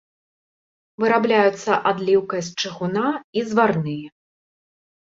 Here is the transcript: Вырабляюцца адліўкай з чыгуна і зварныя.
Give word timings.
Вырабляюцца 1.03 1.71
адліўкай 1.91 2.41
з 2.49 2.57
чыгуна 2.65 3.07
і 3.39 3.49
зварныя. 3.53 4.07